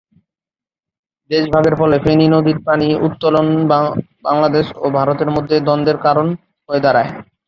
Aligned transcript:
দেশভাগের 1.29 1.75
ফলে 1.79 1.95
ফেনী 2.05 2.25
নদীর 2.27 2.57
পানি 2.67 2.87
উত্তোলন 3.07 3.47
বাংলাদেশ 4.25 4.65
ও 4.77 4.95
ভারতের 4.97 5.29
মধ্যে 5.35 5.55
দ্বন্দ্বের 5.67 5.97
কারণ 6.05 6.27
হয়ে 6.69 6.83
দাঁড়ায়। 6.85 7.09